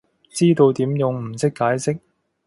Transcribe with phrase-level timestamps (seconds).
[0.31, 1.99] 知道點用，唔識解釋